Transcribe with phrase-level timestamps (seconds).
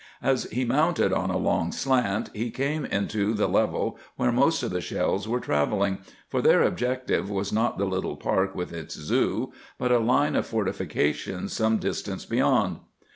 [0.23, 4.71] As he mounted on a long slant, he came into the level where most of
[4.71, 9.53] the shells were travelling, for their objective was not the little park with its "Zoo,"
[9.77, 12.79] but a line of fortifications some distance beyond.